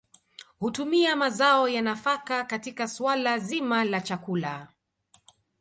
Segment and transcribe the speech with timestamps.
[0.59, 4.67] Hutumia mazao ya nafaka katika suala zima la chakula